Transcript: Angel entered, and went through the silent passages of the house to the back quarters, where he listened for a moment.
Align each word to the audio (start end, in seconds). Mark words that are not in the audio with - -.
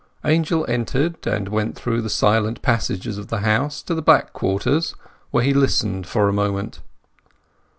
Angel 0.25 0.65
entered, 0.67 1.27
and 1.27 1.47
went 1.49 1.75
through 1.75 2.01
the 2.01 2.09
silent 2.09 2.63
passages 2.63 3.19
of 3.19 3.27
the 3.27 3.41
house 3.41 3.83
to 3.83 3.93
the 3.93 4.01
back 4.01 4.33
quarters, 4.33 4.95
where 5.29 5.43
he 5.43 5.53
listened 5.53 6.07
for 6.07 6.27
a 6.27 6.33
moment. 6.33 6.79